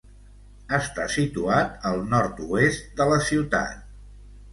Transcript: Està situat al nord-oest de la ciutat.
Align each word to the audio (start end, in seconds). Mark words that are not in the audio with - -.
Està 0.77 1.03
situat 1.15 1.85
al 1.89 2.01
nord-oest 2.13 2.89
de 3.03 3.07
la 3.13 3.21
ciutat. 3.29 3.77